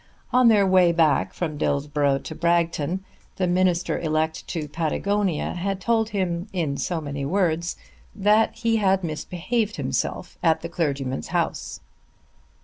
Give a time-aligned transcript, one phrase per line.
[0.33, 3.05] On their way back from Dillsborough to Bragton
[3.35, 7.75] the minister elect to Patagonia had told him, in so many words,
[8.15, 11.81] that he had misbehaved himself at the clergyman's house.